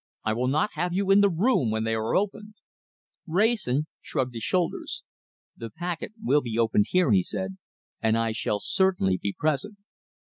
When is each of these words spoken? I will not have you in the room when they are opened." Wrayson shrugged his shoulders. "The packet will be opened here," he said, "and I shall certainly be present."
I 0.23 0.33
will 0.33 0.47
not 0.47 0.71
have 0.73 0.93
you 0.93 1.11
in 1.11 1.21
the 1.21 1.29
room 1.29 1.69
when 1.69 1.83
they 1.83 1.93
are 1.93 2.15
opened." 2.15 2.55
Wrayson 3.27 3.85
shrugged 4.01 4.33
his 4.33 4.41
shoulders. 4.41 5.03
"The 5.55 5.69
packet 5.69 6.11
will 6.19 6.41
be 6.41 6.57
opened 6.57 6.87
here," 6.89 7.11
he 7.11 7.21
said, 7.21 7.59
"and 8.01 8.17
I 8.17 8.31
shall 8.31 8.57
certainly 8.57 9.19
be 9.21 9.31
present." 9.31 9.77